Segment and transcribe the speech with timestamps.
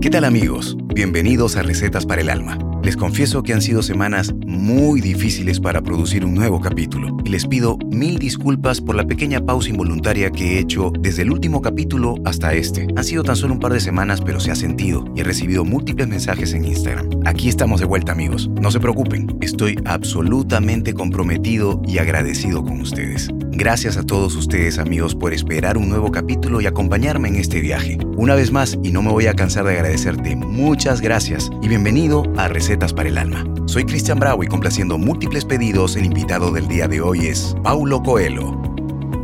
[0.00, 0.78] ¿Qué tal amigos?
[0.78, 2.69] Bienvenidos a Recetas para el Alma.
[2.82, 7.46] Les confieso que han sido semanas muy difíciles para producir un nuevo capítulo y les
[7.46, 12.14] pido mil disculpas por la pequeña pausa involuntaria que he hecho desde el último capítulo
[12.24, 12.88] hasta este.
[12.96, 15.64] Han sido tan solo un par de semanas pero se ha sentido y he recibido
[15.64, 17.10] múltiples mensajes en Instagram.
[17.26, 18.48] Aquí estamos de vuelta amigos.
[18.48, 23.28] No se preocupen, estoy absolutamente comprometido y agradecido con ustedes.
[23.52, 27.98] Gracias a todos ustedes amigos por esperar un nuevo capítulo y acompañarme en este viaje.
[28.16, 32.22] Una vez más, y no me voy a cansar de agradecerte, muchas gracias y bienvenido
[32.38, 33.44] a Recetas para el Alma.
[33.66, 38.00] Soy Cristian Bravo y complaciendo múltiples pedidos, el invitado del día de hoy es Paulo
[38.00, 38.62] Coelho.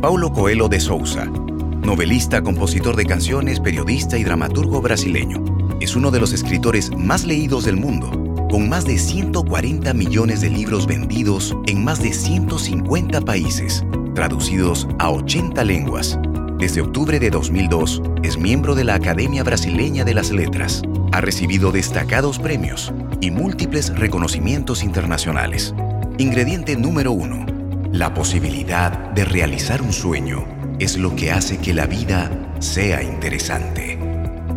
[0.01, 1.23] Paulo Coelho de Souza,
[1.81, 5.45] novelista, compositor de canciones, periodista y dramaturgo brasileño.
[5.79, 8.11] Es uno de los escritores más leídos del mundo,
[8.49, 15.09] con más de 140 millones de libros vendidos en más de 150 países traducidos a
[15.09, 16.19] 80 lenguas.
[16.57, 20.81] Desde octubre de 2002 es miembro de la Academia Brasileña de las Letras.
[21.13, 25.73] Ha recibido destacados premios y múltiples reconocimientos internacionales.
[26.17, 27.45] Ingrediente número uno.
[27.91, 30.45] La posibilidad de realizar un sueño
[30.79, 33.97] es lo que hace que la vida sea interesante.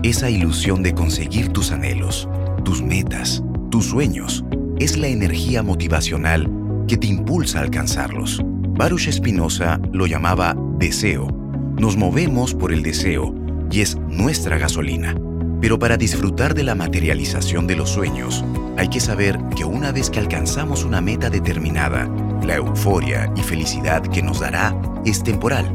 [0.02, 2.28] Esa ilusión de conseguir tus anhelos,
[2.64, 4.44] tus metas, tus sueños,
[4.78, 6.50] es la energía motivacional
[6.89, 8.42] que te impulsa a alcanzarlos.
[8.70, 11.28] Baruch Spinoza lo llamaba deseo.
[11.78, 13.34] Nos movemos por el deseo
[13.70, 15.14] y es nuestra gasolina.
[15.61, 18.44] Pero para disfrutar de la materialización de los sueños,
[18.78, 22.08] hay que saber que una vez que alcanzamos una meta determinada,
[22.42, 25.70] la euforia y felicidad que nos dará es temporal.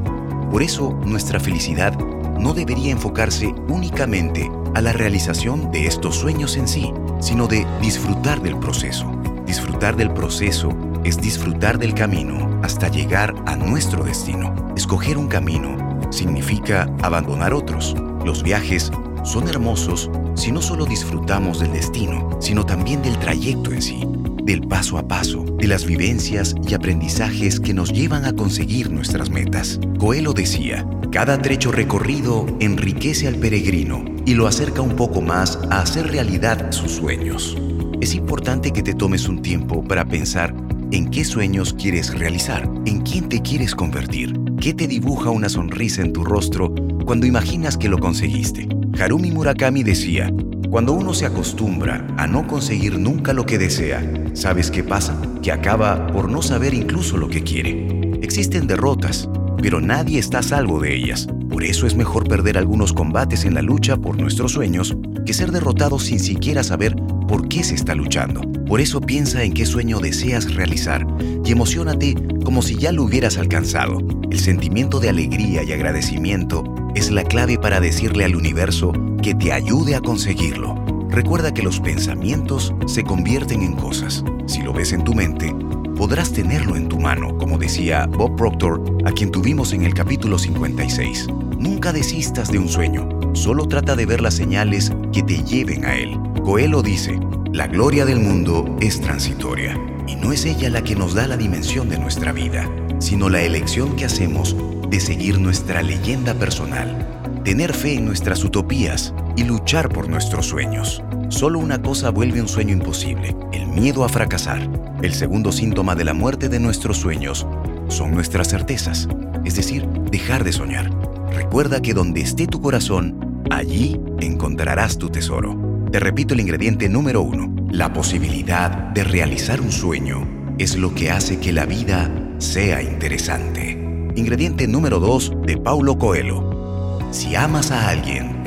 [0.50, 1.98] Por eso, nuestra felicidad
[2.40, 8.42] no debería enfocarse únicamente a la realización de estos sueños en sí, sino de disfrutar
[8.42, 9.12] del proceso.
[9.46, 14.74] Disfrutar del proceso es disfrutar del camino hasta llegar a nuestro destino.
[14.76, 15.78] Escoger un camino
[16.10, 17.96] significa abandonar otros.
[18.26, 18.92] Los viajes
[19.26, 24.08] son hermosos si no solo disfrutamos del destino, sino también del trayecto en sí,
[24.44, 29.30] del paso a paso, de las vivencias y aprendizajes que nos llevan a conseguir nuestras
[29.30, 29.80] metas.
[29.98, 35.82] Coelho decía, cada trecho recorrido enriquece al peregrino y lo acerca un poco más a
[35.82, 37.58] hacer realidad sus sueños.
[38.02, 40.54] Es importante que te tomes un tiempo para pensar
[40.92, 42.70] ¿En qué sueños quieres realizar?
[42.86, 44.40] ¿En quién te quieres convertir?
[44.62, 46.74] ¿Qué te dibuja una sonrisa en tu rostro
[47.06, 48.70] cuando imaginas que lo conseguiste?
[49.00, 50.32] Harumi Murakami decía,
[50.70, 54.02] cuando uno se acostumbra a no conseguir nunca lo que desea,
[54.34, 55.22] ¿sabes qué pasa?
[55.42, 57.88] Que acaba por no saber incluso lo que quiere.
[58.22, 59.30] Existen derrotas,
[59.62, 61.28] pero nadie está a salvo de ellas.
[61.50, 64.96] Por eso es mejor perder algunos combates en la lucha por nuestros sueños
[65.26, 66.96] que ser derrotado sin siquiera saber
[67.28, 68.42] por qué se está luchando.
[68.66, 71.06] Por eso piensa en qué sueño deseas realizar
[71.44, 74.00] y emocionate como si ya lo hubieras alcanzado.
[74.32, 79.52] El sentimiento de alegría y agradecimiento es la clave para decirle al universo que te
[79.52, 80.76] ayude a conseguirlo.
[81.10, 84.24] Recuerda que los pensamientos se convierten en cosas.
[84.48, 85.54] Si lo ves en tu mente,
[85.96, 90.40] podrás tenerlo en tu mano, como decía Bob Proctor, a quien tuvimos en el capítulo
[90.40, 91.28] 56.
[91.58, 95.96] Nunca desistas de un sueño, solo trata de ver las señales que te lleven a
[95.96, 96.18] él.
[96.44, 97.20] Coelho dice,
[97.52, 101.38] la gloria del mundo es transitoria y no es ella la que nos da la
[101.38, 102.70] dimensión de nuestra vida,
[103.00, 104.56] sino la elección que hacemos
[104.90, 111.04] de seguir nuestra leyenda personal, tener fe en nuestras utopías y luchar por nuestros sueños.
[111.30, 114.70] Solo una cosa vuelve un sueño imposible, el miedo a fracasar.
[115.02, 117.48] El segundo síntoma de la muerte de nuestros sueños
[117.88, 119.08] son nuestras certezas,
[119.44, 120.90] es decir, dejar de soñar.
[121.32, 125.86] Recuerda que donde esté tu corazón, allí encontrarás tu tesoro.
[125.92, 127.54] Te repito el ingrediente número uno.
[127.72, 133.85] La posibilidad de realizar un sueño es lo que hace que la vida sea interesante.
[134.16, 137.00] Ingrediente número dos de Paulo Coelho.
[137.12, 138.44] Si amas a alguien,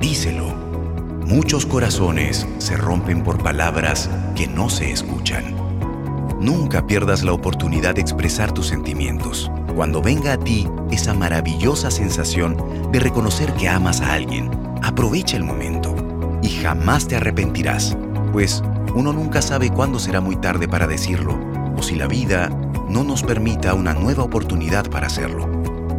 [0.00, 0.52] díselo.
[1.24, 5.54] Muchos corazones se rompen por palabras que no se escuchan.
[6.40, 9.48] Nunca pierdas la oportunidad de expresar tus sentimientos.
[9.76, 12.56] Cuando venga a ti esa maravillosa sensación
[12.90, 14.50] de reconocer que amas a alguien,
[14.82, 15.94] aprovecha el momento
[16.42, 17.96] y jamás te arrepentirás,
[18.32, 18.60] pues
[18.96, 21.38] uno nunca sabe cuándo será muy tarde para decirlo
[21.76, 22.50] o si la vida
[22.92, 25.48] no nos permita una nueva oportunidad para hacerlo.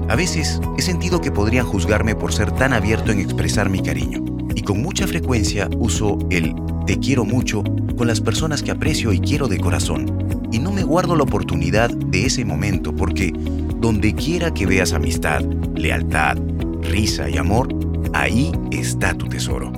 [0.09, 4.23] A veces he sentido que podrían juzgarme por ser tan abierto en expresar mi cariño
[4.53, 6.53] y con mucha frecuencia uso el
[6.85, 7.63] te quiero mucho
[7.97, 10.05] con las personas que aprecio y quiero de corazón
[10.51, 13.33] y no me guardo la oportunidad de ese momento porque
[13.77, 15.41] donde quiera que veas amistad,
[15.75, 16.37] lealtad,
[16.83, 17.69] risa y amor,
[18.13, 19.71] ahí está tu tesoro.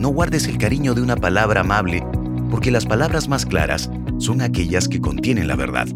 [0.00, 2.04] No guardes el cariño de una palabra amable,
[2.50, 3.88] porque las palabras más claras
[4.18, 5.86] son aquellas que contienen la verdad.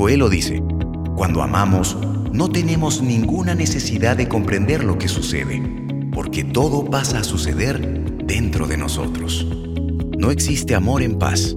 [0.00, 0.62] Coelho dice,
[1.14, 1.94] cuando amamos,
[2.32, 5.62] no tenemos ninguna necesidad de comprender lo que sucede,
[6.14, 9.46] porque todo pasa a suceder dentro de nosotros.
[10.16, 11.54] No existe amor en paz.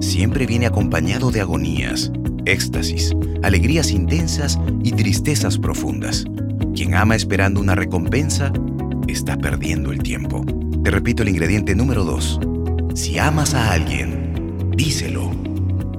[0.00, 2.12] Siempre viene acompañado de agonías,
[2.44, 6.26] éxtasis, alegrías intensas y tristezas profundas.
[6.76, 8.52] Quien ama esperando una recompensa
[9.08, 10.46] está perdiendo el tiempo.
[10.84, 12.38] Te repito el ingrediente número 2.
[12.94, 15.29] Si amas a alguien, díselo.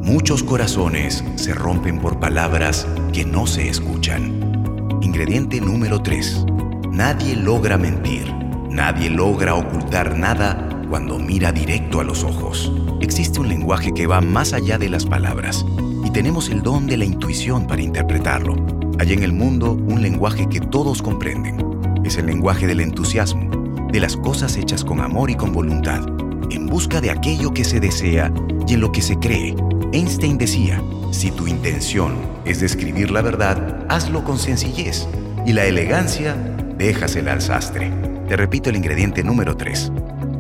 [0.04, 5.00] Muchos corazones se rompen por palabras que no se escuchan.
[5.02, 6.46] Ingrediente número 3.
[6.92, 8.34] Nadie logra mentir.
[8.70, 12.72] Nadie logra ocultar nada cuando mira directo a los ojos.
[13.00, 15.64] Existe un lenguaje que va más allá de las palabras
[16.04, 18.56] y tenemos el don de la intuición para interpretarlo.
[18.98, 21.58] Hay en el mundo un lenguaje que todos comprenden.
[22.04, 26.02] Es el lenguaje del entusiasmo, de las cosas hechas con amor y con voluntad,
[26.50, 28.34] en busca de aquello que se desea
[28.68, 29.56] y en lo que se cree.
[29.94, 32.16] Einstein decía, si tu intención
[32.46, 35.06] es describir la verdad, hazlo con sencillez
[35.46, 36.34] y la elegancia,
[36.78, 37.92] déjasela al sastre.
[38.26, 39.92] Te repito el ingrediente número 3.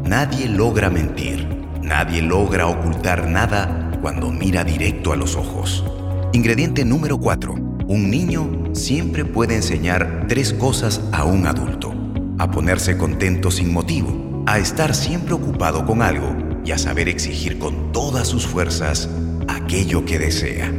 [0.05, 1.45] Nadie logra mentir,
[1.81, 5.83] nadie logra ocultar nada cuando mira directo a los ojos.
[6.31, 7.53] Ingrediente número 4.
[7.53, 11.93] Un niño siempre puede enseñar tres cosas a un adulto.
[12.39, 17.59] A ponerse contento sin motivo, a estar siempre ocupado con algo y a saber exigir
[17.59, 19.09] con todas sus fuerzas
[19.55, 20.71] aquello que desea.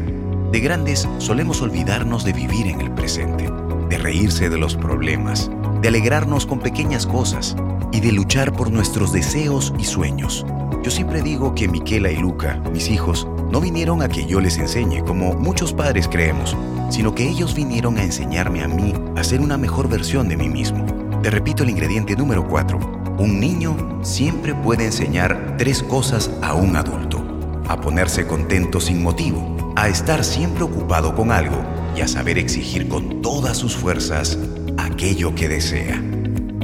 [0.52, 3.50] De grandes solemos olvidarnos de vivir en el presente,
[3.88, 7.56] de reírse de los problemas, de alegrarnos con pequeñas cosas
[7.92, 10.44] y de luchar por nuestros deseos y sueños.
[10.82, 14.58] Yo siempre digo que Miquela y Luca, mis hijos, no vinieron a que yo les
[14.58, 16.56] enseñe, como muchos padres creemos,
[16.90, 20.48] sino que ellos vinieron a enseñarme a mí a ser una mejor versión de mí
[20.48, 20.84] mismo.
[21.22, 22.78] Te repito el ingrediente número 4.
[23.18, 27.21] Un niño siempre puede enseñar tres cosas a un adulto.
[27.68, 31.62] A ponerse contento sin motivo, a estar siempre ocupado con algo
[31.96, 34.38] y a saber exigir con todas sus fuerzas
[34.76, 36.02] aquello que desea.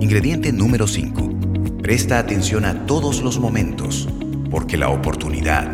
[0.00, 1.78] Ingrediente número 5.
[1.82, 4.08] Presta atención a todos los momentos,
[4.50, 5.68] porque la oportunidad,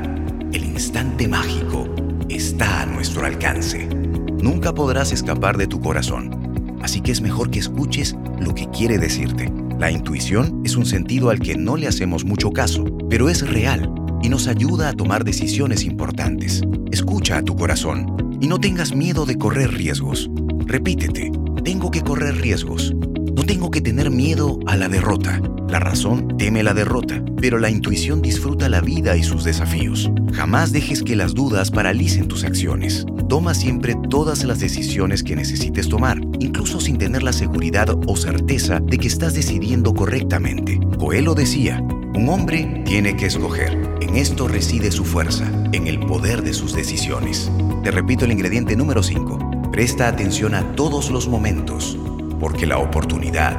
[0.52, 1.88] el instante mágico,
[2.28, 3.86] está a nuestro alcance.
[3.86, 8.98] Nunca podrás escapar de tu corazón, así que es mejor que escuches lo que quiere
[8.98, 9.50] decirte.
[9.78, 14.03] La intuición es un sentido al que no le hacemos mucho caso, pero es real
[14.24, 16.62] y nos ayuda a tomar decisiones importantes.
[16.90, 20.30] Escucha a tu corazón y no tengas miedo de correr riesgos.
[20.64, 21.30] Repítete,
[21.62, 22.94] tengo que correr riesgos.
[23.36, 25.42] No tengo que tener miedo a la derrota.
[25.68, 30.10] La razón teme la derrota, pero la intuición disfruta la vida y sus desafíos.
[30.32, 33.04] Jamás dejes que las dudas paralicen tus acciones.
[33.28, 38.80] Toma siempre todas las decisiones que necesites tomar, incluso sin tener la seguridad o certeza
[38.80, 40.80] de que estás decidiendo correctamente.
[40.98, 41.84] Coelho decía,
[42.14, 43.76] un hombre tiene que escoger.
[44.00, 47.50] En esto reside su fuerza, en el poder de sus decisiones.
[47.82, 49.70] Te repito el ingrediente número 5.
[49.72, 51.98] Presta atención a todos los momentos
[52.38, 53.58] porque la oportunidad,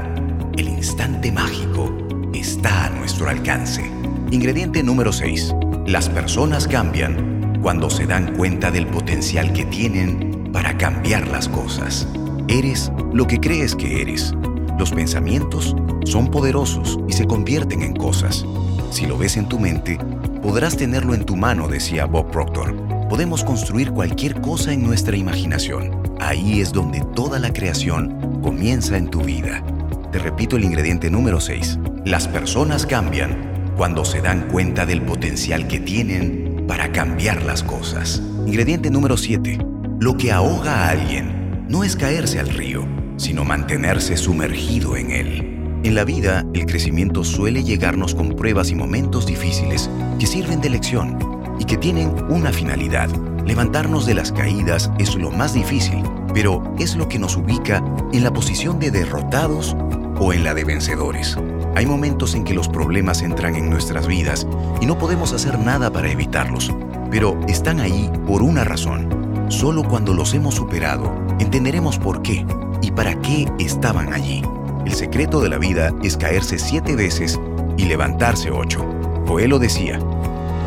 [0.57, 1.95] el instante mágico,
[2.33, 3.83] está a nuestro alcance.
[4.31, 5.53] Ingrediente número 6.
[5.85, 12.07] Las personas cambian cuando se dan cuenta del potencial que tienen para cambiar las cosas.
[12.47, 14.33] Eres lo que crees que eres.
[14.79, 15.75] Los pensamientos
[16.05, 18.45] son poderosos y se convierten en cosas.
[18.91, 19.97] Si lo ves en tu mente,
[20.41, 22.75] podrás tenerlo en tu mano, decía Bob Proctor.
[23.09, 25.91] Podemos construir cualquier cosa en nuestra imaginación.
[26.19, 29.63] Ahí es donde toda la creación comienza en tu vida.
[30.11, 31.79] Te repito el ingrediente número 6.
[32.05, 38.21] Las personas cambian cuando se dan cuenta del potencial que tienen para cambiar las cosas.
[38.45, 39.59] Ingrediente número 7.
[39.99, 45.54] Lo que ahoga a alguien no es caerse al río, sino mantenerse sumergido en él.
[45.85, 49.87] En la vida, el crecimiento suele llegarnos con pruebas y momentos difíciles
[50.19, 51.19] que sirven de lección
[51.59, 53.07] y que tienen una finalidad,
[53.45, 56.01] Levantarnos de las caídas es lo más difícil,
[56.33, 59.77] pero es lo que nos ubica en la posición de derrotados
[60.19, 61.37] o en la de vencedores.
[61.75, 64.47] Hay momentos en que los problemas entran en nuestras vidas
[64.81, 66.73] y no podemos hacer nada para evitarlos,
[67.11, 69.45] pero están ahí por una razón.
[69.49, 72.43] Solo cuando los hemos superado entenderemos por qué
[72.81, 74.41] y para qué estaban allí.
[74.85, 77.39] El secreto de la vida es caerse siete veces
[77.77, 78.85] y levantarse ocho.
[79.25, 79.99] Coelho decía,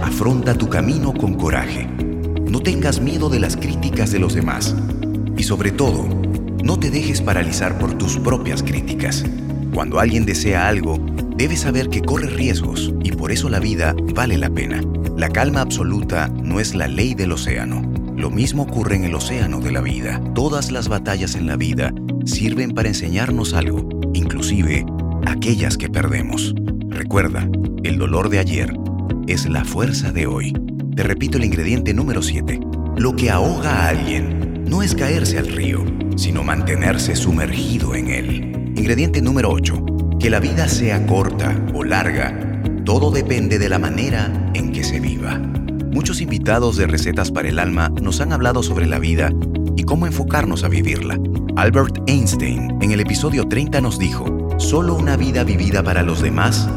[0.02, 1.88] afronta tu camino con coraje
[2.48, 4.74] no tengas miedo de las críticas de los demás.
[5.36, 6.08] Y sobre todo,
[6.64, 9.24] no te dejes paralizar por tus propias críticas.
[9.74, 10.98] Cuando alguien desea algo,
[11.36, 14.80] debes saber que corre riesgos y por eso la vida vale la pena.
[15.16, 17.82] La calma absoluta no es la ley del océano.
[18.16, 20.20] Lo mismo ocurre en el océano de la vida.
[20.34, 21.92] Todas las batallas en la vida
[22.28, 24.84] sirven para enseñarnos algo, inclusive
[25.26, 26.54] aquellas que perdemos.
[26.88, 27.48] Recuerda,
[27.82, 28.74] el dolor de ayer
[29.26, 30.52] es la fuerza de hoy.
[30.94, 32.60] Te repito el ingrediente número 7.
[32.96, 35.84] Lo que ahoga a alguien no es caerse al río,
[36.16, 38.72] sino mantenerse sumergido en él.
[38.76, 39.86] Ingrediente número 8.
[40.20, 45.00] Que la vida sea corta o larga, todo depende de la manera en que se
[45.00, 45.38] viva.
[45.92, 49.32] Muchos invitados de Recetas para el Alma nos han hablado sobre la vida
[49.76, 51.18] y cómo enfocarnos a vivirla.
[51.58, 56.68] Albert Einstein en el episodio 30 nos dijo, solo una vida vivida para los demás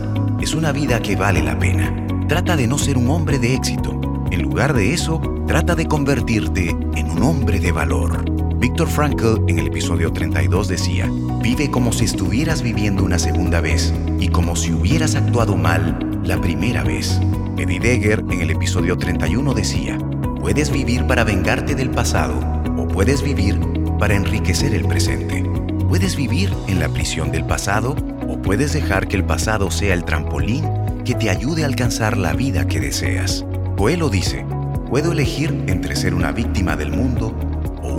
[0.41, 1.95] es una vida que vale la pena.
[2.27, 4.01] Trata de no ser un hombre de éxito.
[4.31, 8.25] En lugar de eso, trata de convertirte en un hombre de valor.
[8.57, 11.07] Víctor Frankl en el episodio 32 decía,
[11.43, 16.41] vive como si estuvieras viviendo una segunda vez y como si hubieras actuado mal la
[16.41, 17.21] primera vez.
[17.55, 19.99] Eddie Degger en el episodio 31 decía,
[20.39, 22.33] puedes vivir para vengarte del pasado
[22.77, 23.70] o puedes vivir
[24.01, 25.45] para enriquecer el presente.
[25.87, 27.95] Puedes vivir en la prisión del pasado
[28.27, 30.65] o puedes dejar que el pasado sea el trampolín
[31.05, 33.45] que te ayude a alcanzar la vida que deseas.
[33.77, 34.43] Coelho dice,
[34.89, 37.37] puedo elegir entre ser una víctima del mundo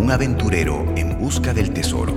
[0.02, 2.12] un aventurero en busca del tesoro.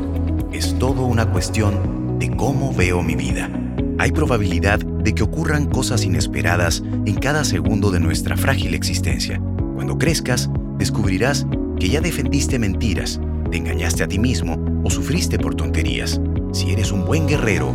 [0.52, 3.52] Es todo una cuestión de cómo veo mi vida.
[4.00, 9.40] Hay probabilidad de que ocurran cosas inesperadas en cada segundo de nuestra frágil existencia.
[9.76, 10.50] Cuando crezcas,
[10.80, 11.46] descubrirás
[11.80, 16.20] que ya defendiste mentiras, te engañaste a ti mismo o sufriste por tonterías.
[16.52, 17.74] Si eres un buen guerrero,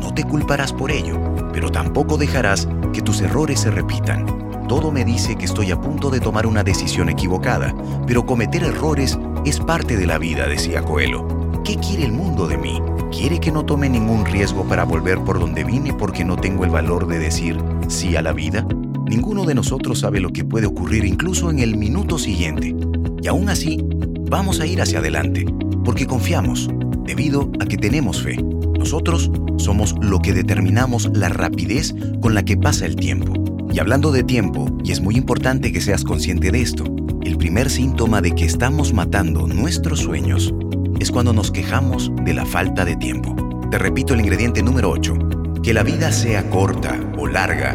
[0.00, 1.18] no te culparás por ello,
[1.52, 4.26] pero tampoco dejarás que tus errores se repitan.
[4.68, 7.74] Todo me dice que estoy a punto de tomar una decisión equivocada,
[8.06, 11.26] pero cometer errores es parte de la vida, decía Coelho.
[11.64, 12.80] ¿Qué quiere el mundo de mí?
[13.10, 16.70] ¿Quiere que no tome ningún riesgo para volver por donde vine porque no tengo el
[16.70, 18.66] valor de decir sí a la vida?
[19.06, 22.76] Ninguno de nosotros sabe lo que puede ocurrir incluso en el minuto siguiente.
[23.22, 23.82] Y aún así,
[24.28, 25.46] vamos a ir hacia adelante,
[25.84, 26.68] porque confiamos,
[27.04, 28.36] debido a que tenemos fe.
[28.78, 33.32] Nosotros somos lo que determinamos la rapidez con la que pasa el tiempo.
[33.72, 36.84] Y hablando de tiempo, y es muy importante que seas consciente de esto,
[37.22, 40.54] el primer síntoma de que estamos matando nuestros sueños
[41.00, 43.34] es cuando nos quejamos de la falta de tiempo.
[43.70, 45.16] Te repito el ingrediente número 8.
[45.62, 47.74] Que la vida sea corta o larga,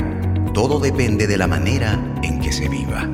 [0.53, 3.10] todo depende de la manera en que se viva.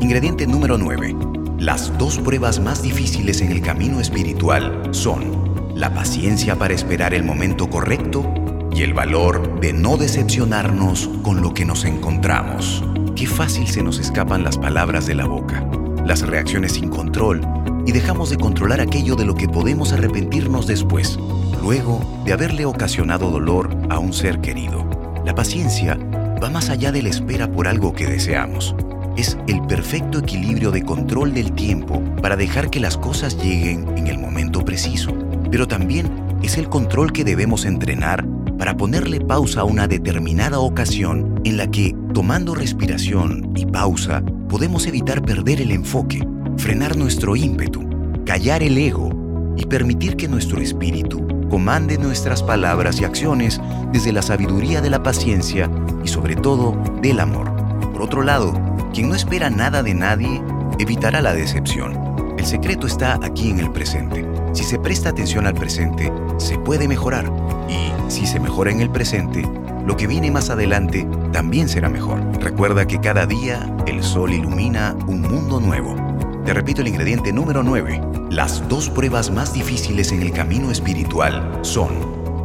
[0.00, 1.31] Ingrediente número 9.
[1.62, 7.22] Las dos pruebas más difíciles en el camino espiritual son la paciencia para esperar el
[7.22, 8.34] momento correcto
[8.74, 12.82] y el valor de no decepcionarnos con lo que nos encontramos.
[13.14, 15.64] Qué fácil se nos escapan las palabras de la boca
[16.04, 17.42] las reacciones sin control
[17.86, 21.16] y dejamos de controlar aquello de lo que podemos arrepentirnos después,
[21.62, 24.84] luego de haberle ocasionado dolor a un ser querido.
[25.24, 25.96] La paciencia
[26.42, 28.74] va más allá de la espera por algo que deseamos.
[29.16, 34.06] Es el perfecto equilibrio de control del tiempo para dejar que las cosas lleguen en
[34.06, 35.12] el momento preciso,
[35.50, 36.10] pero también
[36.42, 38.24] es el control que debemos entrenar
[38.58, 44.86] para ponerle pausa a una determinada ocasión en la que, tomando respiración y pausa, podemos
[44.86, 46.26] evitar perder el enfoque,
[46.56, 47.82] frenar nuestro ímpetu,
[48.24, 49.10] callar el ego
[49.56, 53.60] y permitir que nuestro espíritu comande nuestras palabras y acciones
[53.92, 55.70] desde la sabiduría de la paciencia
[56.02, 57.52] y sobre todo del amor.
[57.92, 58.54] Por otro lado,
[58.92, 60.42] quien no espera nada de nadie
[60.78, 62.34] evitará la decepción.
[62.38, 64.26] El secreto está aquí en el presente.
[64.52, 67.32] Si se presta atención al presente, se puede mejorar.
[67.68, 69.48] Y si se mejora en el presente,
[69.86, 72.20] lo que viene más adelante también será mejor.
[72.40, 75.96] Recuerda que cada día el sol ilumina un mundo nuevo.
[76.44, 78.00] Te repito el ingrediente número 9.
[78.30, 81.90] Las dos pruebas más difíciles en el camino espiritual son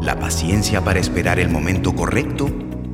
[0.01, 2.49] la paciencia para esperar el momento correcto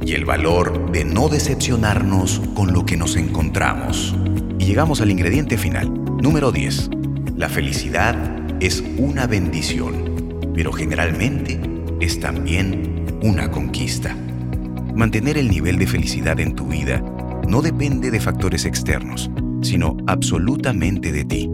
[0.05, 4.15] y el valor de no decepcionarnos con lo que nos encontramos.
[4.59, 5.91] Y llegamos al ingrediente final,
[6.21, 6.89] número 10.
[7.37, 8.15] La felicidad
[8.59, 11.59] es una bendición, pero generalmente
[11.99, 14.15] es también una conquista.
[14.95, 17.01] Mantener el nivel de felicidad en tu vida
[17.47, 19.31] no depende de factores externos,
[19.61, 21.49] sino absolutamente de ti.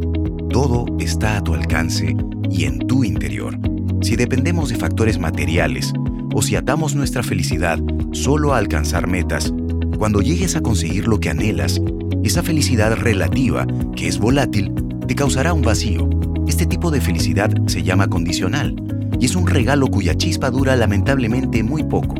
[0.49, 2.15] Todo está a tu alcance
[2.49, 3.57] y en tu interior.
[4.01, 5.93] Si dependemos de factores materiales
[6.33, 7.79] o si atamos nuestra felicidad
[8.11, 9.53] solo a alcanzar metas,
[9.97, 11.81] cuando llegues a conseguir lo que anhelas,
[12.23, 14.73] esa felicidad relativa, que es volátil,
[15.07, 16.09] te causará un vacío.
[16.47, 18.75] Este tipo de felicidad se llama condicional
[19.19, 22.15] y es un regalo cuya chispa dura lamentablemente muy poco.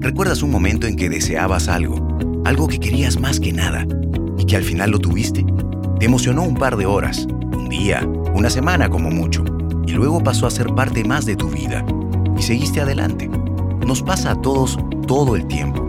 [0.00, 3.86] ¿Recuerdas un momento en que deseabas algo, algo que querías más que nada,
[4.38, 5.44] y que al final lo tuviste?
[5.98, 9.44] Te emocionó un par de horas, un día, una semana como mucho,
[9.86, 11.84] y luego pasó a ser parte más de tu vida,
[12.38, 13.28] y seguiste adelante.
[13.86, 15.86] Nos pasa a todos todo el tiempo,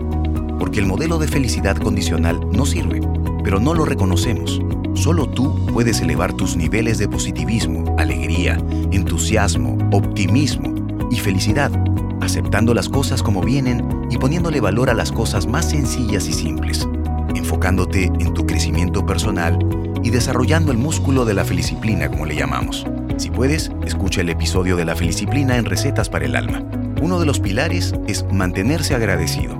[0.58, 3.00] porque el modelo de felicidad condicional no sirve,
[3.42, 4.62] pero no lo reconocemos.
[4.94, 8.56] Solo tú puedes elevar tus niveles de positivismo, alegría,
[8.92, 10.74] entusiasmo, optimismo
[11.10, 11.72] y felicidad
[12.20, 16.86] aceptando las cosas como vienen y poniéndole valor a las cosas más sencillas y simples,
[17.34, 19.58] enfocándote en tu crecimiento personal
[20.02, 22.86] y desarrollando el músculo de la feliciplina, como le llamamos.
[23.16, 26.62] Si puedes, escucha el episodio de la feliciplina en Recetas para el Alma.
[27.00, 29.56] Uno de los pilares es mantenerse agradecido.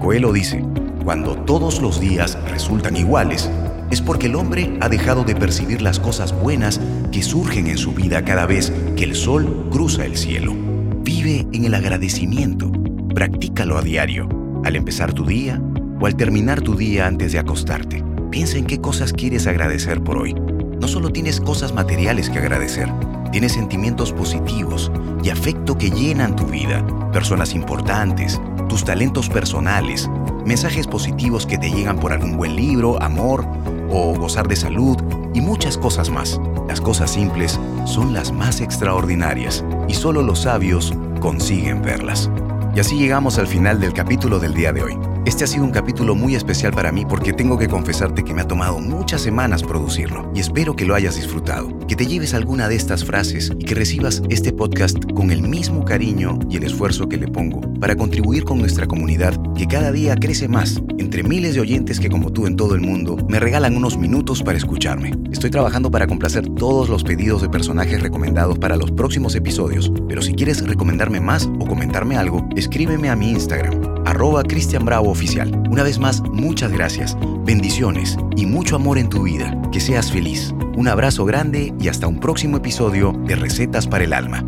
[0.00, 0.64] Coelho dice,
[1.04, 3.48] cuando todos los días resultan iguales,
[3.90, 6.80] es porque el hombre ha dejado de percibir las cosas buenas
[7.12, 10.54] que surgen en su vida cada vez que el sol cruza el cielo.
[11.02, 12.72] Vive en el agradecimiento,
[13.14, 14.28] practícalo a diario,
[14.64, 15.60] al empezar tu día
[16.00, 18.02] o al terminar tu día antes de acostarte.
[18.30, 20.34] Piensa en qué cosas quieres agradecer por hoy.
[20.34, 22.88] No solo tienes cosas materiales que agradecer,
[23.30, 24.90] tienes sentimientos positivos
[25.22, 30.08] y afecto que llenan tu vida, personas importantes, tus talentos personales,
[30.44, 33.46] mensajes positivos que te llegan por algún buen libro, amor
[33.90, 34.96] o gozar de salud
[35.34, 36.40] y muchas cosas más.
[36.68, 42.30] Las cosas simples son las más extraordinarias y solo los sabios consiguen verlas.
[42.74, 45.09] Y así llegamos al final del capítulo del día de hoy.
[45.26, 48.40] Este ha sido un capítulo muy especial para mí porque tengo que confesarte que me
[48.40, 52.68] ha tomado muchas semanas producirlo y espero que lo hayas disfrutado, que te lleves alguna
[52.68, 57.06] de estas frases y que recibas este podcast con el mismo cariño y el esfuerzo
[57.06, 61.54] que le pongo para contribuir con nuestra comunidad que cada día crece más entre miles
[61.54, 65.12] de oyentes que como tú en todo el mundo me regalan unos minutos para escucharme.
[65.30, 70.22] Estoy trabajando para complacer todos los pedidos de personajes recomendados para los próximos episodios, pero
[70.22, 75.50] si quieres recomendarme más o comentarme algo, escríbeme a mi Instagram arroba Cristian Bravo Oficial.
[75.70, 79.56] Una vez más, muchas gracias, bendiciones y mucho amor en tu vida.
[79.72, 80.52] Que seas feliz.
[80.76, 84.44] Un abrazo grande y hasta un próximo episodio de Recetas para el Alma.